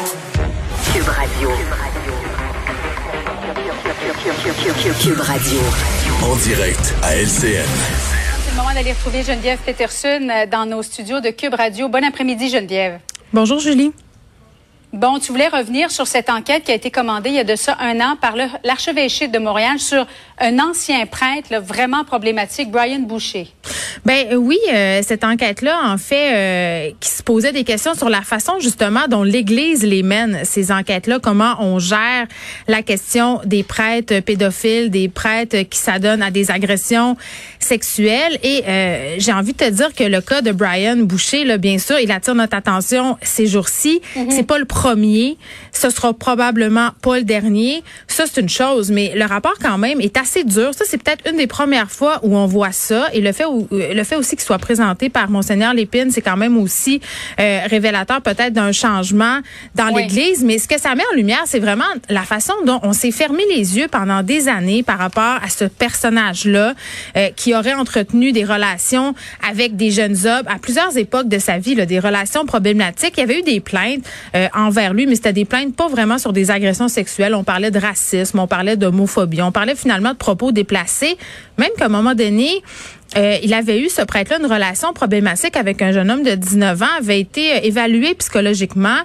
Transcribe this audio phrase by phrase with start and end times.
[0.00, 1.50] Cube Radio.
[5.02, 5.58] Cube Radio.
[6.22, 7.66] En direct à LCN.
[7.66, 11.90] C'est le moment d'aller retrouver Geneviève Peterson euh, dans nos studios de Cube Radio.
[11.90, 12.98] Bon après-midi, Geneviève.
[13.34, 13.92] Bonjour, Julie.
[14.92, 17.54] Bon, tu voulais revenir sur cette enquête qui a été commandée il y a de
[17.54, 18.34] ça un an par
[18.64, 20.04] l'archevêché de Montréal sur
[20.40, 23.46] un ancien prêtre là, vraiment problématique, Brian Boucher.
[24.04, 28.08] Ben euh, oui, euh, cette enquête-là, en fait, euh, qui se posait des questions sur
[28.08, 32.26] la façon justement dont l'Église les mène, ces enquêtes-là, comment on gère
[32.66, 37.16] la question des prêtres pédophiles, des prêtres qui s'adonnent à des agressions
[37.58, 38.38] sexuelles.
[38.42, 38.64] Et
[39.18, 42.10] j'ai envie de te dire que le cas de Brian Boucher, là, bien sûr, il
[42.10, 44.00] attire notre attention ces jours-ci.
[44.16, 44.30] Mm-hmm.
[44.30, 45.36] C'est pas le premier,
[45.72, 47.84] ce sera probablement pas le dernier.
[48.08, 50.70] Ça, c'est une chose, mais le rapport quand même est assez dur.
[50.72, 53.08] Ça, c'est peut-être une des premières fois où on voit ça.
[53.12, 56.38] Et le fait où le fait aussi qu'il soit présenté par monseigneur Lépine, c'est quand
[56.38, 57.02] même aussi
[57.38, 59.40] euh, révélateur peut-être d'un changement
[59.74, 60.42] dans l'Église.
[60.44, 63.42] Mais ce que ça met en lumière, c'est vraiment la façon dont on s'est fermé
[63.54, 66.72] les yeux pendant des années par rapport à ce personnage-là
[67.18, 69.14] euh, qui aurait entretenu des relations
[69.46, 73.12] avec des jeunes hommes à plusieurs époques de sa vie, là, des relations problématiques.
[73.18, 74.04] Il y avait eu des plaintes
[74.34, 77.34] euh, envers lui, mais c'était des plaintes pas vraiment sur des agressions sexuelles.
[77.34, 81.16] On parlait de racisme, on parlait d'homophobie, on parlait finalement de propos déplacés,
[81.58, 82.62] même qu'à un moment donné,
[83.16, 86.82] euh, il avait eu, ce prêtre-là, une relation problématique avec un jeune homme de 19
[86.82, 88.98] ans, avait été euh, évalué psychologiquement.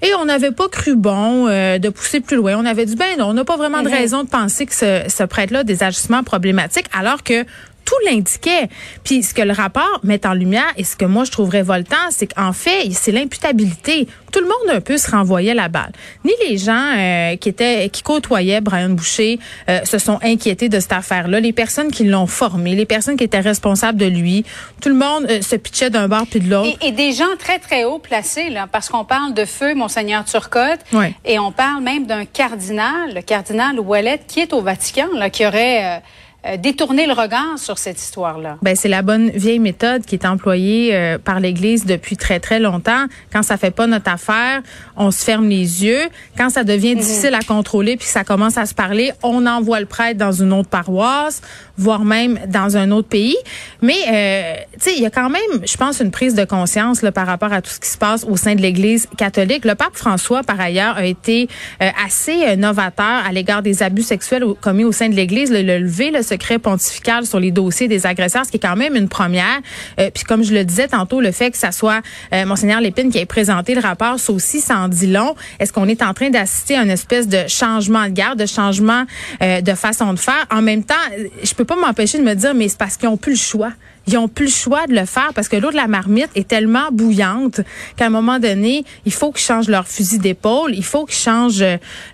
[0.00, 2.56] Et on n'avait pas cru bon euh, de pousser plus loin.
[2.56, 3.92] On avait dit, ben non, on n'a pas vraiment de mm-hmm.
[3.92, 7.44] raison de penser que ce, ce prêtre-là a des agissements problématiques, alors que
[7.88, 8.68] tout l'indiquait.
[9.02, 11.96] Puis ce que le rapport met en lumière et ce que moi je trouve révoltant,
[12.10, 14.06] c'est qu'en fait, c'est l'imputabilité.
[14.30, 15.92] Tout le monde un peu se renvoyait la balle.
[16.22, 19.38] Ni les gens euh, qui étaient qui côtoyaient Brian Boucher
[19.70, 21.40] euh, se sont inquiétés de cette affaire-là.
[21.40, 24.44] Les personnes qui l'ont formé, les personnes qui étaient responsables de lui,
[24.82, 26.76] tout le monde euh, se pitchait d'un bord puis de l'autre.
[26.82, 30.80] Et, des gens très très haut placés là, parce qu'on parle de feu monseigneur Turcotte
[31.24, 35.46] et on parle même d'un cardinal, le cardinal Ouellet qui est au Vatican là, qui
[35.46, 36.02] aurait
[36.46, 38.58] euh, détourner le regard sur cette histoire-là?
[38.62, 42.60] Ben c'est la bonne vieille méthode qui est employée euh, par l'Église depuis très très
[42.60, 43.06] longtemps.
[43.32, 44.62] Quand ça fait pas notre affaire,
[44.96, 46.02] on se ferme les yeux.
[46.36, 47.00] Quand ça devient mhm.
[47.00, 50.30] difficile à contrôler puis que ça commence à se parler, on envoie le prêtre dans
[50.30, 51.42] une autre paroisse,
[51.76, 53.36] voire même dans un autre pays.
[53.82, 57.02] Mais euh, tu sais, il y a quand même, je pense, une prise de conscience
[57.02, 59.64] là, par rapport à tout ce qui se passe au sein de l'Église catholique.
[59.64, 61.48] Le pape François, par ailleurs, a été
[61.80, 65.50] assez novateur à l'égard des abus sexuels commis au sein de l'Église.
[65.50, 68.76] Le, le lever le secret pontifical sur les dossiers des agresseurs, ce qui est quand
[68.76, 69.60] même une première.
[69.98, 72.00] Euh, puis comme je le disais tantôt, le fait que ça soit
[72.32, 75.34] euh, monseigneur Lépine qui ait présenté le rapport, ça aussi s'en dit long.
[75.58, 79.04] Est-ce qu'on est en train d'assister à une espèce de changement de garde, de changement
[79.42, 80.46] euh, de façon de faire?
[80.50, 80.94] En même temps,
[81.42, 83.72] je peux pas m'empêcher de me dire, mais c'est parce qu'ils ont plus le choix
[84.08, 86.48] ils ont plus le choix de le faire parce que l'eau de la marmite est
[86.48, 87.60] tellement bouillante
[87.96, 91.64] qu'à un moment donné, il faut qu'ils changent leur fusil d'épaule, il faut qu'ils changent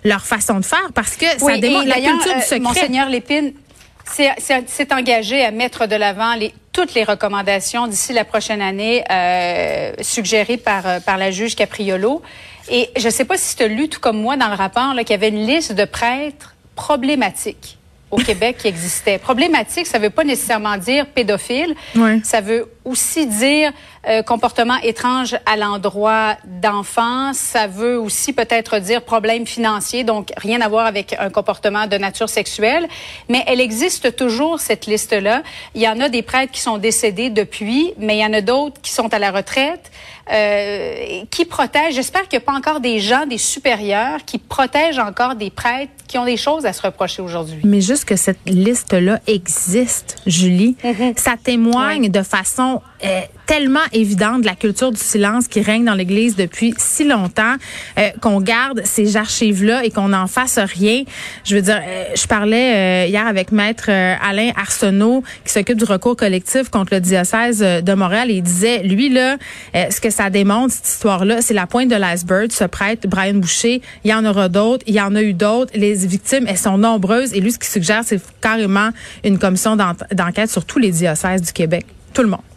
[0.03, 2.59] leur façon de faire parce que ça démontre la culture du secret.
[2.59, 3.53] Monseigneur Lépine,
[4.05, 9.93] c'est engagé à mettre de l'avant les, toutes les recommandations d'ici la prochaine année euh,
[10.01, 12.21] suggérées par, euh, par la juge Capriolo.
[12.69, 14.93] Et je ne sais pas si tu as lu, tout comme moi, dans le rapport,
[14.97, 17.77] qu'il y avait une liste de prêtres problématiques
[18.11, 19.17] au Québec qui existait.
[19.17, 21.75] Problématique, ça ne veut pas nécessairement dire pédophile.
[22.23, 23.71] Ça veut aussi dire
[24.07, 27.33] euh, comportement étrange à l'endroit d'enfants.
[27.33, 31.97] Ça veut aussi peut-être dire problème financier, donc rien à voir avec un comportement de
[31.97, 32.87] nature sexuelle.
[33.29, 35.41] Mais elle existe toujours, cette liste-là.
[35.73, 38.41] Il y en a des prêtres qui sont décédés depuis, mais il y en a
[38.41, 39.91] d'autres qui sont à la retraite,
[40.31, 41.95] euh, qui protègent.
[41.95, 45.91] J'espère qu'il n'y a pas encore des gens, des supérieurs, qui protègent encore des prêtres
[46.07, 47.61] qui ont des choses à se reprocher aujourd'hui.
[47.63, 51.17] Mais juste que cette liste-là existe, Julie, mm-hmm.
[51.17, 52.74] ça témoigne de façon
[53.45, 57.55] tellement évidente de la culture du silence qui règne dans l'Église depuis si longtemps
[57.97, 61.03] euh, qu'on garde ces archives-là et qu'on n'en fasse rien.
[61.43, 65.85] Je veux dire, euh, je parlais euh, hier avec maître Alain Arsenault qui s'occupe du
[65.85, 69.37] recours collectif contre le diocèse de Montréal et il disait, lui là,
[69.73, 72.51] ce que ça démontre cette histoire-là, c'est la pointe de l'iceberg.
[72.51, 75.71] Ce prêtre Brian Boucher, il y en aura d'autres, il y en a eu d'autres.
[75.75, 78.89] Les victimes, elles sont nombreuses et lui, ce qu'il suggère, c'est carrément
[79.23, 81.85] une commission d'enquête sur tous les diocèses du Québec.
[82.13, 82.54] Tout le monde.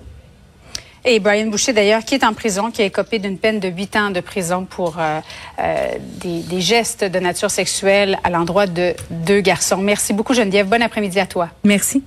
[1.05, 3.97] Et Brian Boucher, d'ailleurs, qui est en prison, qui a écopé d'une peine de huit
[3.97, 5.21] ans de prison pour euh,
[5.59, 5.89] euh,
[6.21, 9.79] des, des, gestes de nature sexuelle à l'endroit de deux garçons.
[9.79, 10.69] Merci beaucoup, Geneviève.
[10.69, 11.49] Bon après-midi à toi.
[11.65, 12.03] Merci.